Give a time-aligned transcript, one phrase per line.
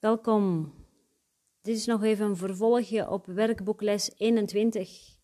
[0.00, 0.74] Welkom.
[1.60, 5.18] Dit is nog even een vervolgje op werkboekles 21.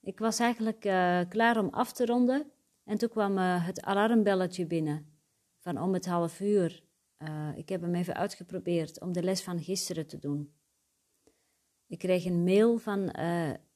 [0.00, 2.50] Ik was eigenlijk uh, klaar om af te ronden
[2.84, 5.20] en toen kwam uh, het alarmbelletje binnen
[5.58, 6.82] van om het half uur.
[7.18, 10.52] Uh, ik heb hem even uitgeprobeerd om de les van gisteren te doen.
[11.86, 13.14] Ik kreeg een mail van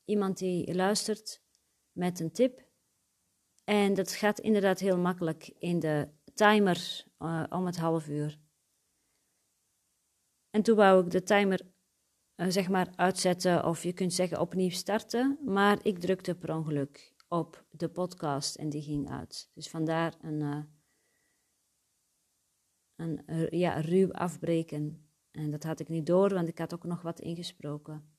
[0.04, 1.42] iemand die luistert
[1.92, 2.64] met een tip.
[3.64, 7.04] En dat gaat inderdaad heel makkelijk in de timer
[7.48, 8.41] om het half uur.
[10.52, 11.60] En toen wou ik de timer
[12.36, 17.14] uh, zeg maar uitzetten of je kunt zeggen opnieuw starten, maar ik drukte per ongeluk
[17.28, 19.50] op de podcast en die ging uit.
[19.54, 20.62] Dus vandaar een, uh,
[22.96, 25.10] een uh, ja, ruw afbreken.
[25.30, 28.16] En dat had ik niet door, want ik had ook nog wat ingesproken.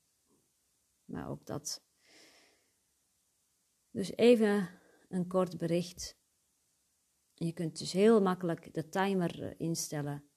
[1.05, 1.83] Maar ook dat.
[3.89, 4.69] Dus even
[5.09, 6.17] een kort bericht.
[7.33, 10.32] Je kunt dus heel makkelijk de timer instellen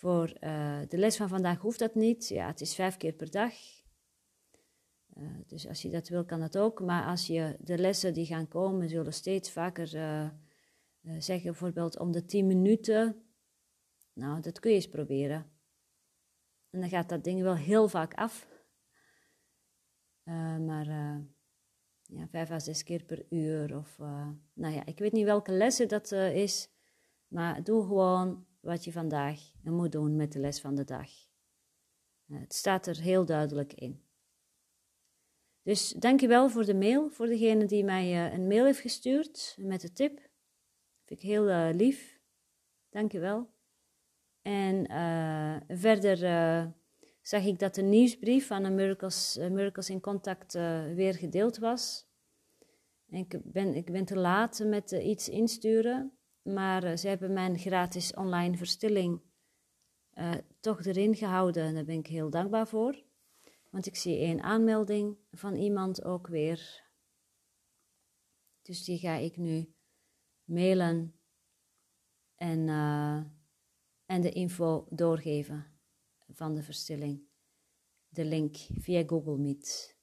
[0.00, 2.28] voor uh, de les van vandaag hoeft dat niet.
[2.28, 3.52] Ja, het is vijf keer per dag.
[5.16, 6.80] Uh, dus als je dat wil, kan dat ook.
[6.80, 10.28] Maar als je de lessen die gaan komen, zullen steeds vaker uh,
[11.18, 13.22] zeggen, bijvoorbeeld om de tien minuten.
[14.12, 15.50] Nou, dat kun je eens proberen.
[16.70, 18.48] En dan gaat dat ding wel heel vaak af.
[20.60, 20.86] maar
[22.02, 23.76] ja, vijf à zes keer per uur.
[23.76, 23.98] Of,
[24.52, 26.70] nou ja, ik weet niet welke lessen dat is.
[27.28, 31.10] Maar doe gewoon wat je vandaag moet doen met de les van de dag.
[32.26, 34.02] Eh, het staat er heel duidelijk in.
[35.62, 39.80] Dus dankjewel voor de mail, voor degene die mij eh, een mail heeft gestuurd met
[39.80, 40.18] de tip.
[41.04, 42.20] Vind ik heel uh, lief.
[42.88, 43.50] Dankjewel.
[44.42, 44.86] En
[45.68, 46.18] verder
[47.20, 50.52] zag ik dat de nieuwsbrief van de Miracles, Miracles in Contact
[50.94, 52.08] weer gedeeld was.
[53.08, 56.19] En ik ben, ik ben te laat met iets insturen.
[56.42, 59.22] Maar uh, ze hebben mijn gratis online verstilling
[60.14, 61.74] uh, toch erin gehouden.
[61.74, 63.02] Daar ben ik heel dankbaar voor.
[63.70, 66.88] Want ik zie één aanmelding van iemand ook weer.
[68.62, 69.74] Dus die ga ik nu
[70.44, 71.20] mailen
[72.34, 73.24] en, uh,
[74.06, 75.66] en de info doorgeven
[76.28, 77.28] van de verstilling.
[78.08, 79.99] De link via Google Meet.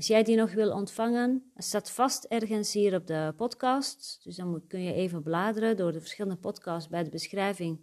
[0.00, 4.20] Als jij die nog wil ontvangen, het staat vast ergens hier op de podcast.
[4.22, 6.88] Dus dan moet, kun je even bladeren door de verschillende podcasts.
[6.88, 7.80] Bij de beschrijving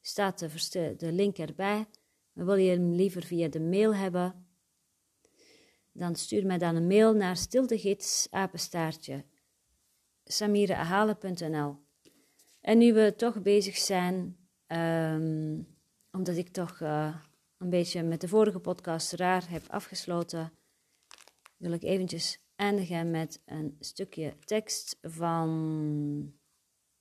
[0.00, 1.86] staat de, de link erbij.
[2.32, 4.46] Maar wil je hem liever via de mail hebben,
[5.92, 9.24] dan stuur mij dan een mail naar stiltegids, apenstaartje,
[10.24, 11.76] samireahalen.nl.
[12.60, 14.36] En nu we toch bezig zijn,
[14.66, 15.76] um,
[16.10, 17.16] omdat ik toch uh,
[17.58, 20.52] een beetje met de vorige podcast raar heb afgesloten
[21.56, 26.34] wil ik eventjes eindigen met een stukje tekst van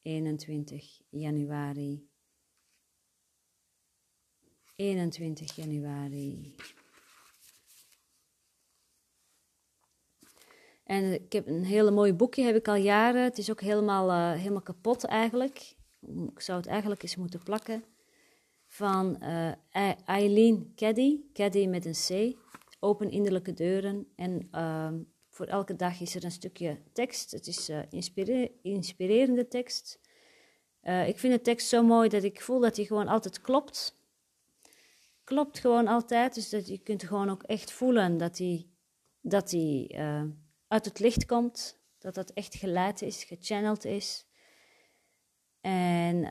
[0.02, 2.08] 21 januari.
[4.76, 6.56] 21 januari.
[10.84, 13.24] En ik heb een hele mooi boekje, heb ik al jaren.
[13.24, 15.76] Het is ook helemaal, uh, helemaal kapot eigenlijk.
[16.34, 17.84] Ik zou het eigenlijk eens moeten plakken.
[18.66, 19.52] Van uh,
[20.06, 22.38] Eileen Caddy, Caddy met een C
[22.84, 24.08] open innerlijke deuren.
[24.16, 24.94] En uh,
[25.30, 27.32] voor elke dag is er een stukje tekst.
[27.32, 27.80] Het is uh,
[28.62, 30.00] inspirerende tekst.
[30.84, 34.02] Uh, ik vind de tekst zo mooi dat ik voel dat hij gewoon altijd klopt.
[35.24, 36.34] Klopt gewoon altijd.
[36.34, 38.68] Dus dat je kunt gewoon ook echt voelen dat hij,
[39.22, 40.24] dat uh,
[40.68, 41.82] uit het licht komt.
[41.98, 44.26] Dat dat echt geleid is, gechanneld is.
[45.62, 46.22] En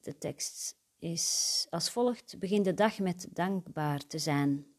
[0.00, 4.72] de tekst is als volgt: begin de dag met dankbaar te zijn.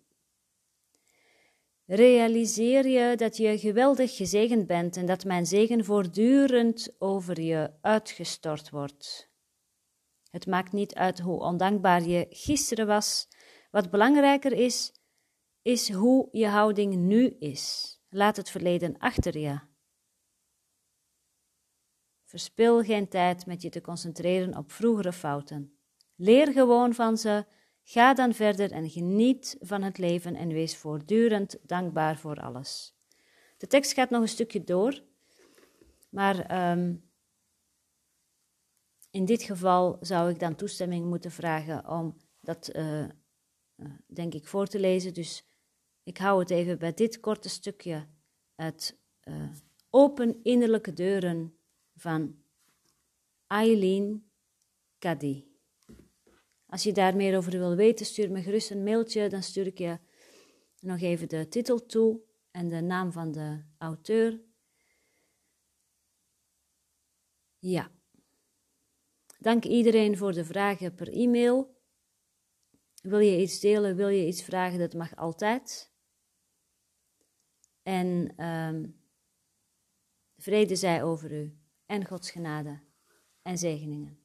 [1.86, 8.70] Realiseer je dat je geweldig gezegend bent en dat mijn zegen voortdurend over je uitgestort
[8.70, 9.32] wordt.
[10.30, 13.28] Het maakt niet uit hoe ondankbaar je gisteren was.
[13.72, 14.92] Wat belangrijker is,
[15.62, 17.98] is hoe je houding nu is.
[18.10, 19.60] Laat het verleden achter je.
[22.26, 25.78] Verspil geen tijd met je te concentreren op vroegere fouten.
[26.16, 27.46] Leer gewoon van ze
[27.84, 32.96] Ga dan verder en geniet van het leven en wees voortdurend dankbaar voor alles.
[33.58, 35.04] De tekst gaat nog een stukje door,
[36.10, 37.12] maar um,
[39.12, 43.08] in dit geval zou ik dan toestemming moeten vragen om dat, uh, uh,
[44.08, 45.14] denk ik, voor te lezen.
[45.14, 45.46] Dus
[46.04, 48.08] ik hou het even bij dit korte stukje.
[48.56, 49.50] Het uh,
[49.90, 51.58] open innerlijke deuren
[51.96, 52.36] van
[53.48, 54.32] Eileen
[55.00, 55.53] Kadi.
[56.74, 59.30] Als je daar meer over wil weten, stuur me gerust een mailtje.
[59.30, 60.00] Dan stuur ik je
[60.80, 62.22] nog even de titel toe
[62.52, 64.42] en de naam van de auteur.
[67.60, 67.92] Ja.
[69.40, 71.82] Dank iedereen voor de vragen per e-mail.
[73.02, 75.92] Wil je iets delen, wil je iets vragen, dat mag altijd.
[77.84, 78.90] En ehm,
[80.38, 82.80] vrede zij over u en Gods genade
[83.42, 84.23] en zegeningen.